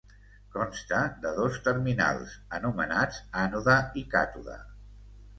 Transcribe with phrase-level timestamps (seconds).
[0.53, 4.57] Consta de dos terminals, anomenats ànode i càtode.